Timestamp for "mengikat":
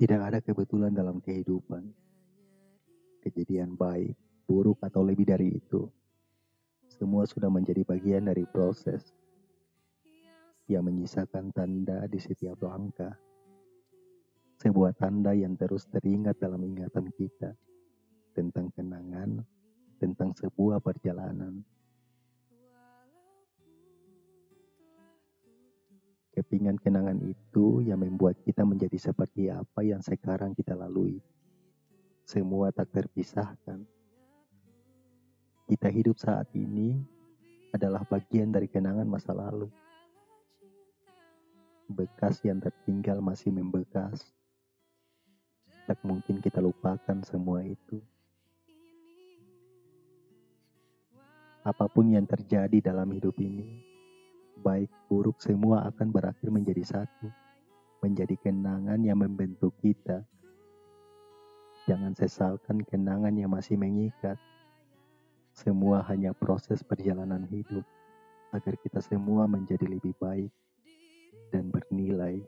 63.80-64.36